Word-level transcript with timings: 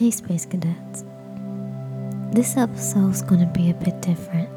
Hey, 0.00 0.10
Space 0.10 0.46
Cadets. 0.46 1.04
This 2.32 2.56
episode's 2.56 3.20
gonna 3.20 3.44
be 3.52 3.68
a 3.68 3.74
bit 3.74 4.00
different, 4.00 4.48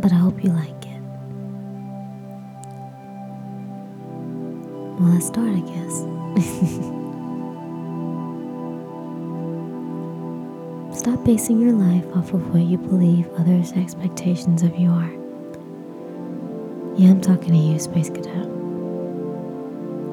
but 0.00 0.10
I 0.10 0.14
hope 0.14 0.42
you 0.42 0.48
like 0.48 0.86
it. 0.86 1.00
Well, 4.98 5.10
let's 5.12 5.26
start, 5.26 5.50
I 5.50 5.60
guess. 5.60 5.92
Stop 11.00 11.22
basing 11.22 11.60
your 11.60 11.72
life 11.72 12.06
off 12.16 12.32
of 12.32 12.48
what 12.54 12.62
you 12.62 12.78
believe 12.78 13.28
others' 13.36 13.72
expectations 13.72 14.62
of 14.62 14.74
you 14.74 14.88
are. 14.88 15.12
Yeah, 16.96 17.10
I'm 17.10 17.20
talking 17.20 17.50
to 17.50 17.58
you, 17.58 17.78
Space 17.78 18.08
Cadet. 18.08 18.53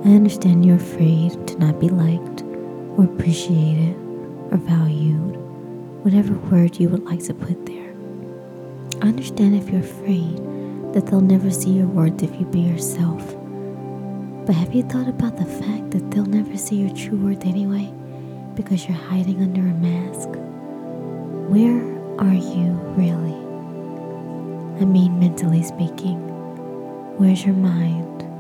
I 0.04 0.15
understand 0.15 0.65
you're 0.65 0.77
afraid 0.77 1.47
to 1.47 1.59
not 1.59 1.79
be 1.79 1.88
liked 1.88 2.41
or 2.97 3.04
appreciated 3.05 3.96
or 4.51 4.57
valued, 4.57 5.36
whatever 6.04 6.33
word 6.50 6.79
you 6.79 6.89
would 6.89 7.05
like 7.05 7.24
to 7.25 7.36
put 7.36 7.68
there. 7.68 7.93
I 9.04 9.10
understand 9.10 9.54
if 9.54 9.69
you're 9.69 9.82
afraid 9.82 10.37
that 10.93 11.05
they'll 11.05 11.21
never 11.21 11.51
see 11.51 11.69
your 11.69 11.86
worth 11.86 12.24
if 12.24 12.32
you 12.39 12.47
be 12.47 12.61
yourself. 12.61 13.24
But 14.47 14.55
have 14.55 14.74
you 14.74 14.82
thought 14.82 15.07
about 15.07 15.37
the 15.37 15.46
fact 15.46 15.91
that 15.91 16.10
they'll 16.10 16.25
never 16.25 16.57
see 16.57 16.77
your 16.77 16.96
true 16.96 17.19
worth 17.19 17.46
anyway 17.46 17.93
because 18.55 18.88
you're 18.88 18.97
hiding 18.97 19.43
under 19.43 19.61
a 19.61 19.74
mask? 19.75 20.29
Where 21.47 21.77
are 22.18 22.33
you 22.33 22.71
really? 22.97 23.38
I 24.82 24.86
mean, 24.86 25.19
mentally 25.19 25.61
speaking. 25.61 26.18
Where's 27.18 27.46
your 27.46 27.54
mind? 27.54 28.30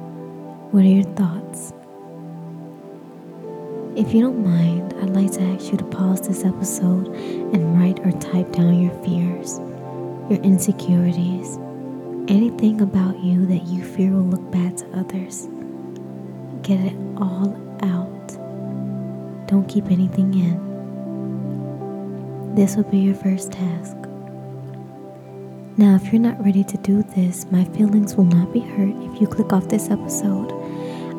What 0.71 0.85
are 0.85 0.87
your 0.87 1.03
thoughts? 1.03 1.73
If 3.97 4.13
you 4.13 4.21
don't 4.21 4.41
mind, 4.41 4.93
I'd 5.01 5.09
like 5.09 5.33
to 5.33 5.41
ask 5.41 5.69
you 5.69 5.77
to 5.77 5.83
pause 5.83 6.25
this 6.25 6.45
episode 6.45 7.07
and 7.07 7.77
write 7.77 7.99
or 8.05 8.13
type 8.13 8.53
down 8.53 8.79
your 8.79 8.93
fears, 9.03 9.59
your 10.29 10.39
insecurities, 10.43 11.57
anything 12.29 12.79
about 12.79 13.19
you 13.19 13.45
that 13.47 13.65
you 13.65 13.83
fear 13.83 14.11
will 14.11 14.23
look 14.23 14.49
bad 14.49 14.77
to 14.77 14.85
others. 14.97 15.49
Get 16.61 16.79
it 16.79 16.95
all 17.17 17.53
out. 17.81 18.27
Don't 19.49 19.67
keep 19.67 19.91
anything 19.91 20.33
in. 20.33 20.55
This 22.55 22.77
will 22.77 22.85
be 22.85 22.99
your 22.99 23.15
first 23.15 23.51
task. 23.51 23.97
Now, 25.75 25.95
if 25.95 26.13
you're 26.13 26.21
not 26.21 26.41
ready 26.45 26.63
to 26.63 26.77
do 26.77 27.03
this, 27.03 27.45
my 27.51 27.65
feelings 27.65 28.15
will 28.15 28.23
not 28.23 28.53
be 28.53 28.61
hurt 28.61 28.95
if 29.11 29.19
you 29.19 29.27
click 29.27 29.51
off 29.51 29.67
this 29.67 29.89
episode. 29.89 30.60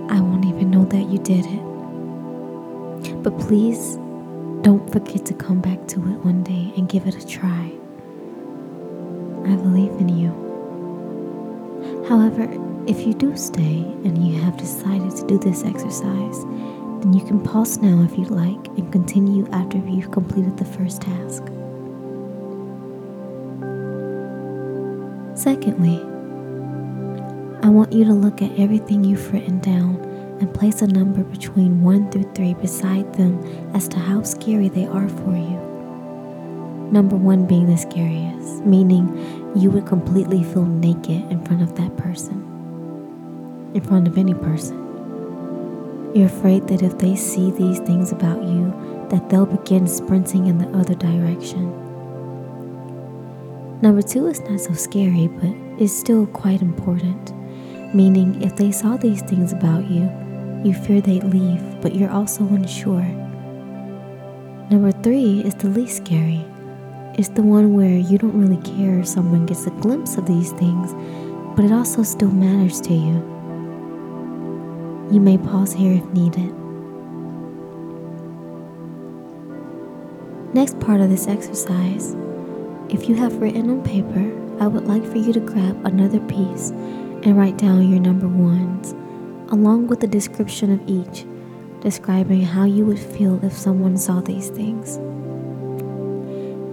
I 0.09 0.21
won't 0.21 0.45
even 0.45 0.71
know 0.71 0.85
that 0.87 1.09
you 1.09 1.19
did 1.19 1.47
it. 1.47 3.23
But 3.23 3.39
please 3.39 3.97
don't 4.63 4.91
forget 4.93 5.27
to 5.27 5.35
come 5.35 5.61
back 5.61 5.87
to 5.89 5.99
it 5.99 6.25
one 6.25 6.43
day 6.43 6.73
and 6.77 6.89
give 6.89 7.07
it 7.07 7.17
a 7.17 7.27
try. 7.27 7.73
I 9.45 9.57
believe 9.57 9.93
in 10.01 10.09
you. 10.09 10.31
However, 12.09 12.49
if 12.87 13.07
you 13.07 13.15
do 13.15 13.37
stay 13.37 13.83
and 14.05 14.27
you 14.27 14.41
have 14.43 14.57
decided 14.57 15.17
to 15.17 15.27
do 15.27 15.39
this 15.39 15.65
exercise, 15.65 16.45
then 17.01 17.13
you 17.13 17.25
can 17.25 17.41
pause 17.41 17.79
now 17.79 18.03
if 18.03 18.17
you'd 18.19 18.31
like 18.31 18.67
and 18.79 18.91
continue 18.93 19.49
after 19.53 19.79
you've 19.79 20.11
completed 20.13 20.57
the 20.57 20.65
first 20.65 21.03
task. 21.03 21.43
Secondly, 25.35 26.12
I 27.65 27.69
want 27.69 27.93
you 27.93 28.05
to 28.07 28.13
look 28.13 28.43
at 28.43 28.59
everything 28.59 29.05
you've 29.05 29.33
written 29.33 29.61
down 29.61 29.95
and 30.41 30.53
place 30.53 30.83
a 30.83 30.87
number 30.89 31.23
between 31.23 31.81
1 31.81 32.11
through 32.11 32.33
3 32.35 32.55
beside 32.55 33.15
them 33.15 33.39
as 33.73 33.87
to 33.87 34.01
how 34.01 34.25
scary 34.25 34.69
they 34.69 34.85
are 34.85 35.09
for 35.09 35.31
you. 35.31 35.61
Number 36.91 37.15
1 37.15 37.47
being 37.47 37.67
the 37.67 37.77
scariest, 37.77 38.65
meaning 38.67 39.07
you 39.55 39.71
would 39.71 39.87
completely 39.87 40.43
feel 40.43 40.67
naked 40.67 41.31
in 41.31 41.45
front 41.45 41.63
of 41.63 41.77
that 41.77 41.97
person, 41.97 42.35
in 43.75 43.81
front 43.81 44.09
of 44.09 44.19
any 44.19 44.35
person. 44.35 44.77
You're 46.17 46.27
afraid 46.27 46.67
that 46.67 46.83
if 46.83 46.99
they 46.99 47.15
see 47.15 47.53
these 47.53 47.79
things 47.79 48.11
about 48.11 48.43
you, 48.43 48.75
that 49.11 49.31
they'll 49.31 49.47
begin 49.47 49.87
sprinting 49.87 50.49
in 50.49 50.59
the 50.59 50.69
other 50.77 50.97
direction. 50.97 51.71
Number 53.83 54.03
two 54.03 54.27
is 54.27 54.41
not 54.41 54.59
so 54.59 54.73
scary, 54.73 55.29
but 55.29 55.81
is 55.81 55.97
still 55.97 56.27
quite 56.27 56.61
important. 56.61 57.33
Meaning, 57.95 58.43
if 58.43 58.57
they 58.57 58.73
saw 58.73 58.97
these 58.97 59.21
things 59.23 59.53
about 59.53 59.91
you, 59.91 60.11
you 60.65 60.73
fear 60.73 61.01
they'd 61.01 61.25
leave, 61.25 61.63
but 61.83 61.95
you're 61.95 62.11
also 62.11 62.45
unsure. 62.45 63.05
Number 64.71 64.93
three 64.93 65.41
is 65.41 65.55
the 65.55 65.69
least 65.69 65.99
scary. 65.99 66.45
It's 67.19 67.29
the 67.29 67.43
one 67.43 67.75
where 67.75 67.99
you 67.99 68.17
don't 68.17 68.39
really 68.39 68.63
care 68.63 69.01
if 69.01 69.09
someone 69.09 69.45
gets 69.45 69.67
a 69.67 69.71
glimpse 69.71 70.17
of 70.17 70.27
these 70.27 70.53
things, 70.53 70.95
but 71.55 71.67
it 71.67 71.73
also 71.73 72.03
still 72.03 72.31
matters 72.31 72.81
to 72.83 72.95
you. 72.95 73.17
You 75.13 75.21
may 75.21 75.37
pause 75.37 75.75
here 75.75 75.93
if 75.93 76.07
needed. 76.15 76.55
Next 80.55 80.81
part 80.81 81.03
of 81.03 81.11
this 81.11 81.27
exercise 81.27 82.17
if 82.89 83.09
you 83.09 83.15
have 83.15 83.41
written 83.41 83.71
on 83.71 83.83
paper, 83.83 84.21
I 84.63 84.67
would 84.67 84.87
like 84.87 85.05
for 85.05 85.17
you 85.17 85.33
to 85.33 85.41
grab 85.41 85.85
another 85.87 86.21
piece 86.21 86.73
and 87.25 87.37
write 87.37 87.59
down 87.59 87.89
your 87.89 88.01
number 88.01 88.29
ones, 88.29 88.93
along 89.53 89.87
with 89.87 90.03
a 90.03 90.07
description 90.07 90.73
of 90.73 90.81
each, 90.89 91.25
describing 91.81 92.43
how 92.43 92.65
you 92.65 92.85
would 92.85 92.99
feel 92.99 93.45
if 93.45 93.53
someone 93.53 93.97
saw 93.97 94.21
these 94.21 94.51
things. 94.51 94.99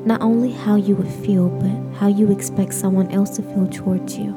Not 0.05 0.21
only 0.21 0.51
how 0.51 0.75
you 0.75 0.95
would 0.95 1.11
feel, 1.25 1.49
but 1.49 1.97
how 1.99 2.07
you 2.07 2.31
expect 2.31 2.73
someone 2.73 3.11
else 3.11 3.35
to 3.35 3.43
feel 3.43 3.67
towards 3.67 4.17
you. 4.17 4.35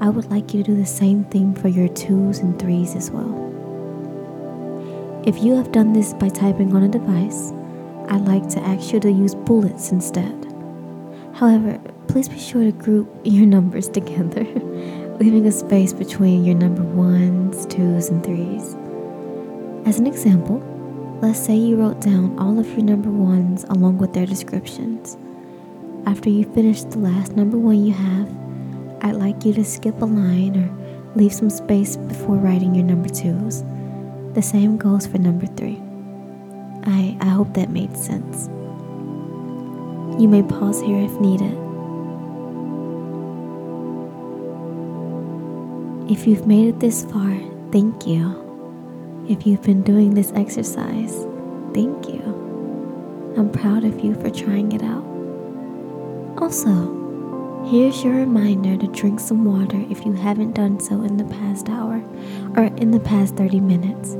I 0.00 0.08
would 0.08 0.30
like 0.30 0.54
you 0.54 0.62
to 0.62 0.72
do 0.72 0.76
the 0.76 0.86
same 0.86 1.24
thing 1.24 1.54
for 1.54 1.68
your 1.68 1.88
twos 1.88 2.38
and 2.38 2.58
threes 2.58 2.94
as 2.94 3.10
well. 3.10 3.48
If 5.26 5.42
you 5.42 5.54
have 5.56 5.72
done 5.72 5.92
this 5.92 6.14
by 6.14 6.30
typing 6.30 6.74
on 6.74 6.84
a 6.84 6.88
device, 6.88 7.52
I'd 8.08 8.26
like 8.26 8.48
to 8.50 8.60
ask 8.60 8.92
you 8.92 9.00
to 9.00 9.10
use 9.10 9.34
bullets 9.34 9.92
instead. 9.92 10.46
However, 11.34 11.78
please 12.10 12.28
be 12.28 12.40
sure 12.40 12.64
to 12.64 12.72
group 12.72 13.08
your 13.22 13.46
numbers 13.46 13.88
together, 13.88 14.42
leaving 15.20 15.46
a 15.46 15.52
space 15.52 15.92
between 15.92 16.44
your 16.44 16.56
number 16.56 16.82
ones, 16.82 17.64
twos, 17.66 18.08
and 18.08 18.24
threes. 18.24 18.74
As 19.86 20.00
an 20.00 20.08
example, 20.08 20.58
let's 21.22 21.38
say 21.38 21.54
you 21.54 21.76
wrote 21.76 22.00
down 22.00 22.36
all 22.36 22.58
of 22.58 22.66
your 22.72 22.82
number 22.82 23.10
ones 23.10 23.62
along 23.68 23.98
with 23.98 24.12
their 24.12 24.26
descriptions. 24.26 25.16
After 26.04 26.28
you 26.28 26.52
finish 26.52 26.82
the 26.82 26.98
last 26.98 27.36
number 27.36 27.56
one 27.56 27.86
you 27.86 27.92
have, 27.92 28.28
I'd 29.02 29.14
like 29.14 29.44
you 29.44 29.52
to 29.52 29.64
skip 29.64 30.02
a 30.02 30.04
line 30.04 30.56
or 30.56 31.14
leave 31.14 31.32
some 31.32 31.48
space 31.48 31.96
before 31.96 32.34
writing 32.34 32.74
your 32.74 32.84
number 32.86 33.08
twos. 33.08 33.62
The 34.34 34.42
same 34.42 34.78
goes 34.78 35.06
for 35.06 35.18
number 35.18 35.46
three. 35.46 35.80
I, 36.90 37.16
I 37.20 37.28
hope 37.28 37.54
that 37.54 37.70
made 37.70 37.96
sense. 37.96 38.48
You 40.20 40.26
may 40.26 40.42
pause 40.42 40.80
here 40.80 40.98
if 41.04 41.20
needed. 41.20 41.69
If 46.10 46.26
you've 46.26 46.44
made 46.44 46.66
it 46.66 46.80
this 46.80 47.04
far, 47.04 47.38
thank 47.70 48.04
you. 48.04 48.34
If 49.28 49.46
you've 49.46 49.62
been 49.62 49.84
doing 49.84 50.14
this 50.14 50.32
exercise, 50.32 51.14
thank 51.72 52.08
you. 52.08 52.20
I'm 53.36 53.48
proud 53.52 53.84
of 53.84 54.00
you 54.00 54.14
for 54.14 54.28
trying 54.28 54.72
it 54.72 54.82
out. 54.82 55.04
Also, 56.42 57.62
here's 57.70 58.02
your 58.02 58.14
reminder 58.14 58.76
to 58.76 58.88
drink 58.88 59.20
some 59.20 59.44
water 59.44 59.80
if 59.88 60.04
you 60.04 60.12
haven't 60.12 60.56
done 60.56 60.80
so 60.80 61.00
in 61.02 61.16
the 61.16 61.26
past 61.26 61.68
hour 61.68 62.02
or 62.56 62.64
in 62.64 62.90
the 62.90 62.98
past 62.98 63.36
30 63.36 63.60
minutes. 63.60 64.14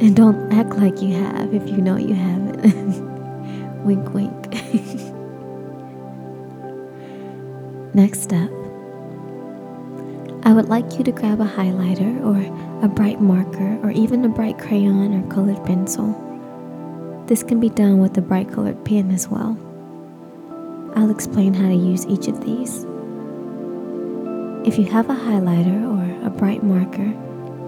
And 0.00 0.14
don't 0.14 0.52
act 0.52 0.76
like 0.76 1.00
you 1.00 1.14
have 1.14 1.54
if 1.54 1.66
you 1.66 1.78
know 1.78 1.96
you 1.96 2.12
haven't. 2.12 3.84
wink, 3.86 4.12
wink. 4.12 4.52
Next 7.94 8.34
up, 8.34 8.50
I 10.46 10.52
would 10.52 10.68
like 10.68 10.96
you 10.96 11.02
to 11.02 11.10
grab 11.10 11.40
a 11.40 11.44
highlighter 11.44 12.24
or 12.24 12.84
a 12.84 12.88
bright 12.88 13.20
marker 13.20 13.80
or 13.82 13.90
even 13.90 14.24
a 14.24 14.28
bright 14.28 14.60
crayon 14.60 15.12
or 15.12 15.28
colored 15.28 15.66
pencil. 15.66 16.14
This 17.26 17.42
can 17.42 17.58
be 17.58 17.68
done 17.68 17.98
with 17.98 18.16
a 18.16 18.20
bright 18.20 18.52
colored 18.52 18.84
pen 18.84 19.10
as 19.10 19.26
well. 19.26 19.58
I'll 20.94 21.10
explain 21.10 21.52
how 21.52 21.66
to 21.66 21.74
use 21.74 22.06
each 22.06 22.28
of 22.28 22.44
these. 22.44 22.84
If 24.64 24.78
you 24.78 24.84
have 24.84 25.10
a 25.10 25.14
highlighter 25.14 25.82
or 25.82 26.24
a 26.24 26.30
bright 26.30 26.62
marker, 26.62 27.12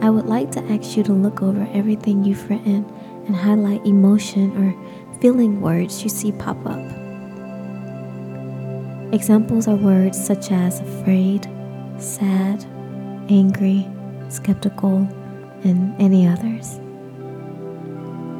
I 0.00 0.08
would 0.10 0.26
like 0.26 0.52
to 0.52 0.62
ask 0.70 0.96
you 0.96 1.02
to 1.02 1.12
look 1.12 1.42
over 1.42 1.68
everything 1.72 2.22
you've 2.22 2.48
written 2.48 2.88
and 3.26 3.34
highlight 3.34 3.84
emotion 3.86 4.56
or 4.56 5.18
feeling 5.20 5.60
words 5.60 6.04
you 6.04 6.08
see 6.08 6.30
pop 6.30 6.64
up. 6.64 6.78
Examples 9.12 9.66
are 9.66 9.74
words 9.74 10.24
such 10.24 10.52
as 10.52 10.78
afraid, 10.78 11.48
sad, 12.00 12.64
angry, 13.28 13.88
skeptical, 14.28 14.98
and 15.64 15.94
any 16.00 16.26
others. 16.26 16.80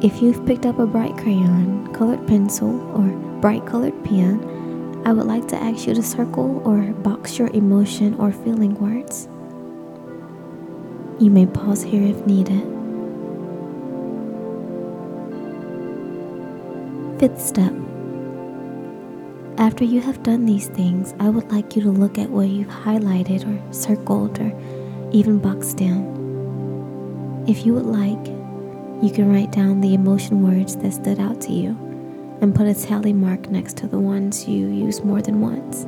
If 0.01 0.21
you've 0.21 0.45
picked 0.45 0.65
up 0.65 0.79
a 0.79 0.87
bright 0.87 1.17
crayon, 1.17 1.93
colored 1.93 2.25
pencil, 2.27 2.79
or 2.95 3.07
bright 3.41 3.65
colored 3.65 4.03
pen, 4.05 5.01
I 5.05 5.11
would 5.11 5.27
like 5.27 5.47
to 5.49 5.55
ask 5.55 5.87
you 5.87 5.93
to 5.93 6.03
circle 6.03 6.61
or 6.65 6.93
box 6.93 7.37
your 7.37 7.49
emotion 7.49 8.15
or 8.15 8.31
feeling 8.31 8.75
words. 8.75 9.27
You 11.21 11.29
may 11.29 11.45
pause 11.45 11.83
here 11.83 12.03
if 12.03 12.25
needed. 12.25 12.63
Fifth 17.19 17.41
step. 17.41 17.73
After 19.59 19.83
you 19.83 19.99
have 19.99 20.23
done 20.23 20.45
these 20.45 20.69
things, 20.69 21.13
I 21.19 21.27
would 21.27 21.51
like 21.51 21.75
you 21.75 21.81
to 21.81 21.91
look 21.91 22.17
at 22.17 22.29
what 22.29 22.47
you've 22.47 22.69
highlighted 22.69 23.45
or 23.45 23.73
circled 23.73 24.39
or 24.39 24.57
even 25.11 25.37
boxed 25.37 25.75
down. 25.75 27.43
If 27.45 27.65
you 27.65 27.73
would 27.73 27.85
like, 27.85 28.25
you 29.03 29.11
can 29.13 29.29
write 29.29 29.51
down 29.51 29.81
the 29.81 29.93
emotion 29.93 30.47
words 30.47 30.77
that 30.77 30.93
stood 30.93 31.19
out 31.19 31.41
to 31.41 31.51
you 31.51 31.71
and 32.39 32.55
put 32.55 32.67
a 32.67 32.73
tally 32.73 33.11
mark 33.11 33.49
next 33.51 33.75
to 33.79 33.87
the 33.87 33.99
ones 33.99 34.47
you 34.47 34.67
use 34.67 35.03
more 35.03 35.21
than 35.21 35.41
once. 35.41 35.85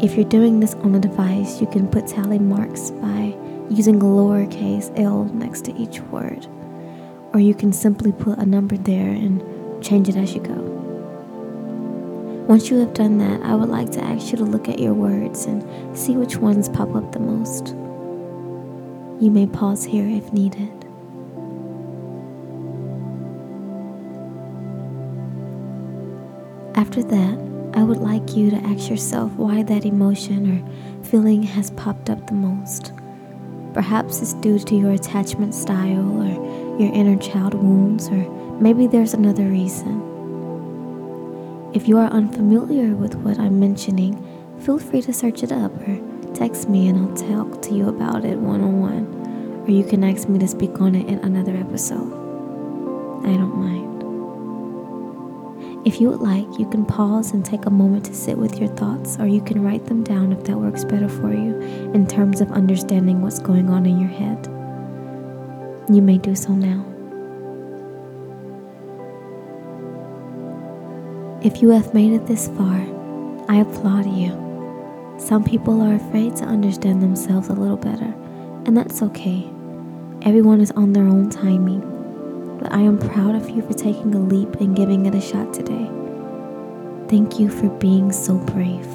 If 0.00 0.14
you're 0.14 0.24
doing 0.28 0.60
this 0.60 0.74
on 0.74 0.94
a 0.94 1.00
device, 1.00 1.60
you 1.60 1.66
can 1.66 1.88
put 1.88 2.06
tally 2.06 2.38
marks 2.38 2.92
by 2.92 3.36
using 3.70 3.96
a 3.96 4.04
lowercase 4.04 4.96
l 5.00 5.24
next 5.34 5.64
to 5.64 5.74
each 5.74 5.98
word, 6.12 6.46
or 7.32 7.40
you 7.40 7.56
can 7.56 7.72
simply 7.72 8.12
put 8.12 8.38
a 8.38 8.46
number 8.46 8.76
there 8.76 9.10
and 9.10 9.42
change 9.82 10.08
it 10.08 10.14
as 10.14 10.32
you 10.32 10.40
go. 10.40 10.83
Once 12.46 12.68
you 12.68 12.76
have 12.78 12.92
done 12.92 13.16
that, 13.16 13.40
I 13.42 13.54
would 13.54 13.70
like 13.70 13.90
to 13.92 14.04
ask 14.04 14.30
you 14.30 14.36
to 14.36 14.44
look 14.44 14.68
at 14.68 14.78
your 14.78 14.92
words 14.92 15.46
and 15.46 15.96
see 15.96 16.14
which 16.14 16.36
ones 16.36 16.68
pop 16.68 16.94
up 16.94 17.10
the 17.10 17.18
most. 17.18 17.68
You 19.18 19.30
may 19.30 19.46
pause 19.46 19.82
here 19.82 20.06
if 20.06 20.30
needed. 20.30 20.70
After 26.76 27.02
that, 27.02 27.72
I 27.72 27.82
would 27.82 27.96
like 27.96 28.36
you 28.36 28.50
to 28.50 28.56
ask 28.56 28.90
yourself 28.90 29.32
why 29.32 29.62
that 29.62 29.86
emotion 29.86 30.50
or 30.60 31.04
feeling 31.04 31.42
has 31.42 31.70
popped 31.70 32.10
up 32.10 32.26
the 32.26 32.34
most. 32.34 32.92
Perhaps 33.72 34.20
it's 34.20 34.34
due 34.34 34.58
to 34.58 34.76
your 34.76 34.92
attachment 34.92 35.54
style 35.54 36.22
or 36.22 36.78
your 36.78 36.92
inner 36.92 37.16
child 37.16 37.54
wounds, 37.54 38.08
or 38.08 38.30
maybe 38.60 38.86
there's 38.86 39.14
another 39.14 39.44
reason. 39.44 40.13
If 41.74 41.88
you 41.88 41.98
are 41.98 42.08
unfamiliar 42.08 42.94
with 42.94 43.16
what 43.16 43.36
I'm 43.36 43.58
mentioning, 43.58 44.14
feel 44.60 44.78
free 44.78 45.02
to 45.02 45.12
search 45.12 45.42
it 45.42 45.50
up 45.50 45.72
or 45.88 45.98
text 46.32 46.68
me 46.68 46.86
and 46.86 46.96
I'll 47.00 47.16
talk 47.16 47.62
to 47.62 47.74
you 47.74 47.88
about 47.88 48.24
it 48.24 48.38
one 48.38 48.60
on 48.60 48.80
one. 48.80 49.64
Or 49.66 49.70
you 49.72 49.82
can 49.82 50.04
ask 50.04 50.28
me 50.28 50.38
to 50.38 50.46
speak 50.46 50.80
on 50.80 50.94
it 50.94 51.08
in 51.08 51.18
another 51.18 51.56
episode. 51.56 52.12
I 53.26 53.36
don't 53.36 53.56
mind. 53.56 53.84
If 55.84 56.00
you 56.00 56.10
would 56.10 56.20
like, 56.20 56.46
you 56.60 56.70
can 56.70 56.86
pause 56.86 57.32
and 57.32 57.44
take 57.44 57.66
a 57.66 57.70
moment 57.70 58.04
to 58.04 58.14
sit 58.14 58.38
with 58.38 58.60
your 58.60 58.68
thoughts, 58.68 59.18
or 59.18 59.26
you 59.26 59.40
can 59.40 59.60
write 59.60 59.86
them 59.86 60.04
down 60.04 60.30
if 60.30 60.44
that 60.44 60.56
works 60.56 60.84
better 60.84 61.08
for 61.08 61.32
you 61.32 61.60
in 61.92 62.06
terms 62.06 62.40
of 62.40 62.52
understanding 62.52 63.20
what's 63.20 63.40
going 63.40 63.68
on 63.68 63.84
in 63.84 63.98
your 63.98 64.10
head. 64.10 64.46
You 65.92 66.02
may 66.02 66.18
do 66.18 66.36
so 66.36 66.52
now. 66.52 66.93
If 71.44 71.60
you 71.60 71.68
have 71.72 71.92
made 71.92 72.14
it 72.14 72.26
this 72.26 72.48
far, 72.48 72.80
I 73.50 73.56
applaud 73.56 74.06
you. 74.06 74.30
Some 75.18 75.44
people 75.44 75.82
are 75.82 75.96
afraid 75.96 76.34
to 76.36 76.44
understand 76.46 77.02
themselves 77.02 77.50
a 77.50 77.52
little 77.52 77.76
better, 77.76 78.14
and 78.64 78.74
that's 78.74 79.02
okay. 79.02 79.46
Everyone 80.22 80.62
is 80.62 80.70
on 80.70 80.94
their 80.94 81.06
own 81.06 81.28
timing. 81.28 81.82
But 82.58 82.72
I 82.72 82.80
am 82.80 82.98
proud 82.98 83.34
of 83.34 83.50
you 83.50 83.60
for 83.60 83.74
taking 83.74 84.14
a 84.14 84.20
leap 84.20 84.54
and 84.54 84.74
giving 84.74 85.04
it 85.04 85.14
a 85.14 85.20
shot 85.20 85.52
today. 85.52 85.86
Thank 87.08 87.38
you 87.38 87.50
for 87.50 87.68
being 87.68 88.10
so 88.10 88.36
brave. 88.36 88.88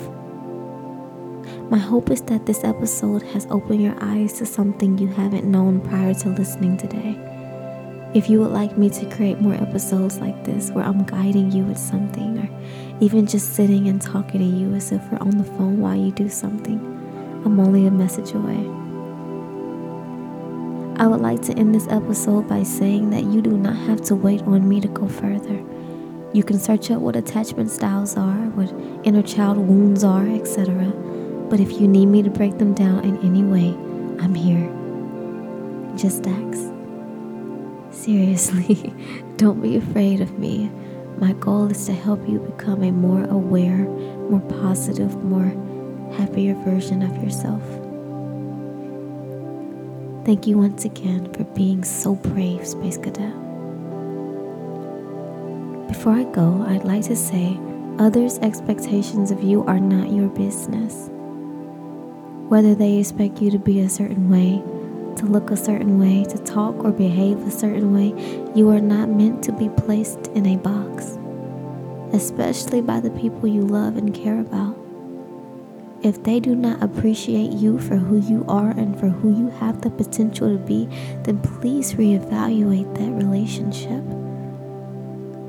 My 1.69 1.77
hope 1.77 2.09
is 2.09 2.23
that 2.23 2.47
this 2.47 2.63
episode 2.63 3.21
has 3.21 3.45
opened 3.51 3.83
your 3.83 3.95
eyes 4.01 4.33
to 4.39 4.47
something 4.47 4.97
you 4.97 5.09
haven't 5.09 5.45
known 5.45 5.81
prior 5.81 6.15
to 6.15 6.29
listening 6.29 6.77
today. 6.77 7.28
If 8.11 8.27
you 8.27 8.39
would 8.39 8.51
like 8.51 8.75
me 8.75 8.89
to 8.89 9.06
create 9.15 9.39
more 9.39 9.53
episodes 9.53 10.17
like 10.17 10.44
this 10.44 10.71
where 10.71 10.83
I'm 10.83 11.03
guiding 11.03 11.51
you 11.51 11.63
with 11.63 11.77
something, 11.77 12.39
or 12.39 12.50
even 13.00 13.27
just 13.27 13.53
sitting 13.53 13.88
and 13.88 14.01
talking 14.01 14.39
to 14.39 14.45
you 14.45 14.73
as 14.73 14.91
if 14.91 15.01
we're 15.11 15.19
on 15.19 15.38
the 15.38 15.44
phone 15.44 15.79
while 15.79 15.95
you 15.95 16.11
do 16.11 16.27
something, 16.27 16.79
I'm 17.45 17.59
only 17.59 17.85
a 17.85 17.91
message 17.91 18.33
away. 18.33 18.57
I 20.97 21.06
would 21.06 21.21
like 21.21 21.44
to 21.44 21.53
end 21.53 21.75
this 21.75 21.88
episode 21.89 22.47
by 22.47 22.63
saying 22.63 23.11
that 23.11 23.25
you 23.25 23.41
do 23.44 23.56
not 23.56 23.75
have 23.75 24.01
to 24.06 24.15
wait 24.15 24.41
on 24.41 24.67
me 24.67 24.81
to 24.81 24.88
go 24.88 25.07
further. 25.07 25.63
You 26.33 26.44
can 26.44 26.57
search 26.57 26.89
up 26.89 27.01
what 27.01 27.15
attachment 27.15 27.69
styles 27.69 28.17
are, 28.17 28.41
what 28.56 28.73
inner 29.06 29.21
child 29.21 29.57
wounds 29.57 30.03
are, 30.03 30.27
etc. 30.27 30.73
But 31.47 31.59
if 31.59 31.79
you 31.79 31.88
need 31.88 32.07
me 32.07 32.23
to 32.23 32.29
break 32.31 32.57
them 32.57 32.73
down 32.73 33.06
in 33.06 33.17
any 33.19 33.44
way, 33.44 33.69
I'm 34.19 34.33
here. 34.33 34.67
Just 35.95 36.25
ask. 36.25 36.69
Seriously, 37.99 38.93
don't 39.35 39.61
be 39.61 39.75
afraid 39.75 40.21
of 40.21 40.39
me. 40.39 40.71
My 41.17 41.33
goal 41.33 41.69
is 41.69 41.85
to 41.87 41.93
help 41.93 42.25
you 42.29 42.39
become 42.39 42.81
a 42.81 42.91
more 42.91 43.25
aware, 43.25 43.79
more 44.29 44.39
positive, 44.39 45.21
more 45.21 45.51
happier 46.13 46.53
version 46.63 47.01
of 47.01 47.21
yourself. 47.21 47.61
Thank 50.25 50.47
you 50.47 50.57
once 50.57 50.85
again 50.85 51.33
for 51.33 51.43
being 51.43 51.83
so 51.83 52.15
brave, 52.15 52.65
Space 52.65 52.97
Cadet. 52.97 53.33
Before 55.89 56.13
I 56.13 56.23
go, 56.23 56.63
I'd 56.69 56.85
like 56.85 57.03
to 57.07 57.17
say 57.17 57.59
others' 57.97 58.39
expectations 58.39 59.29
of 59.29 59.43
you 59.43 59.65
are 59.65 59.79
not 59.79 60.09
your 60.09 60.29
business. 60.29 61.09
Whether 62.47 62.75
they 62.75 62.95
expect 62.97 63.41
you 63.41 63.51
to 63.51 63.59
be 63.59 63.81
a 63.81 63.89
certain 63.89 64.29
way, 64.29 64.63
to 65.19 65.25
look 65.25 65.51
a 65.51 65.57
certain 65.57 66.00
way, 66.00 66.24
to 66.24 66.38
talk 66.39 66.75
or 66.83 66.92
behave 66.92 67.45
a 67.45 67.51
certain 67.51 67.94
way, 67.94 68.07
you 68.56 68.69
are 68.69 68.80
not 68.80 69.10
meant 69.10 69.44
to 69.44 69.51
be 69.51 69.68
placed 69.69 70.27
in 70.27 70.45
a 70.45 70.56
box, 70.56 71.18
especially 72.13 72.81
by 72.81 73.01
the 73.01 73.12
people 73.12 73.48
you 73.48 73.62
love 73.62 73.98
and 73.98 74.13
care 74.13 74.39
about. 74.39 74.77
If 76.01 76.24
they 76.24 76.39
do 76.39 76.56
not 76.56 76.81
appreciate 76.81 77.51
you 77.51 77.80
for 77.80 77.98
who 77.98 78.21
you 78.21 78.45
are 78.48 78.69
and 78.69 78.98
for 78.98 79.10
who 79.10 79.38
you 79.38 79.50
have 79.50 79.81
the 79.81 79.89
potential 79.89 80.57
to 80.57 80.63
be, 80.63 80.86
then 81.24 81.42
please 81.42 81.95
reevaluate 81.95 82.95
that 82.98 83.12
relationship. 83.12 84.02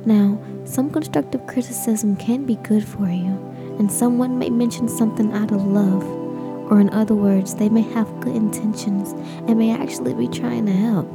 Now, 0.04 0.42
some 0.64 0.90
constructive 0.90 1.46
criticism 1.46 2.16
can 2.16 2.44
be 2.44 2.56
good 2.56 2.84
for 2.84 3.08
you, 3.08 3.38
and 3.78 3.90
someone 3.90 4.36
may 4.36 4.50
mention 4.50 4.88
something 4.88 5.32
out 5.32 5.52
of 5.52 5.64
love 5.64 6.19
or, 6.70 6.80
in 6.80 6.88
other 6.90 7.16
words, 7.16 7.56
they 7.56 7.68
may 7.68 7.82
have 7.82 8.20
good 8.20 8.36
intentions 8.36 9.10
and 9.48 9.58
may 9.58 9.72
actually 9.72 10.14
be 10.14 10.28
trying 10.28 10.66
to 10.66 10.72
help. 10.72 11.08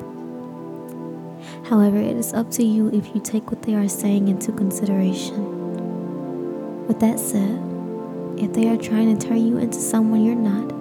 However, 1.70 1.98
it 1.98 2.18
is 2.18 2.34
up 2.34 2.52
to 2.52 2.64
you 2.64 2.92
if 2.92 3.16
you 3.16 3.22
take 3.22 3.50
what 3.50 3.62
they 3.62 3.74
are 3.74 3.88
saying 3.88 4.28
into 4.28 4.52
consideration. 4.52 6.88
With 6.88 7.00
that 7.00 7.20
said, 7.20 7.62
if 8.38 8.52
they 8.52 8.68
are 8.68 8.78
trying 8.78 9.18
to 9.18 9.28
turn 9.28 9.48
you 9.48 9.58
into 9.58 9.80
someone 9.80 10.26
you're 10.26 10.36
not, 10.36 10.72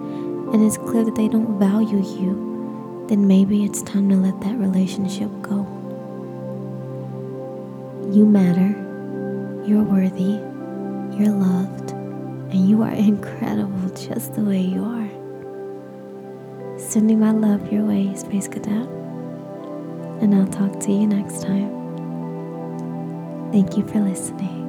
and 0.53 0.63
it's 0.63 0.77
clear 0.77 1.05
that 1.05 1.15
they 1.15 1.29
don't 1.29 1.57
value 1.57 2.03
you, 2.03 3.05
then 3.07 3.27
maybe 3.27 3.63
it's 3.63 3.81
time 3.81 4.09
to 4.09 4.15
let 4.15 4.41
that 4.41 4.57
relationship 4.57 5.29
go. 5.41 5.65
You 8.11 8.25
matter, 8.25 8.75
you're 9.65 9.83
worthy, 9.83 10.41
you're 11.17 11.33
loved 11.33 11.94
and 12.55 12.69
you 12.69 12.81
are 12.83 12.91
incredible 12.93 13.89
just 13.89 14.33
the 14.35 14.41
way 14.41 14.61
you 14.61 14.81
are. 14.81 15.09
Sending 16.79 17.19
my 17.19 17.31
love 17.31 17.69
your 17.69 17.83
way, 17.83 18.15
Space 18.15 18.47
Cadet. 18.47 18.87
And 20.21 20.33
I'll 20.33 20.47
talk 20.47 20.79
to 20.79 20.91
you 20.91 21.05
next 21.05 21.41
time. 21.41 21.69
Thank 23.51 23.75
you 23.77 23.85
for 23.85 23.99
listening. 23.99 24.64